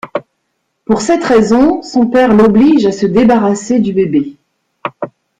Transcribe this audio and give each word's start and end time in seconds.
Pour 0.85 1.01
cette 1.01 1.23
raison, 1.23 1.83
son 1.83 2.07
père 2.07 2.33
l'oblige 2.33 2.87
à 2.87 2.91
se 2.91 3.05
débarrasser 3.05 3.77
du 3.77 3.93
bébé. 3.93 4.33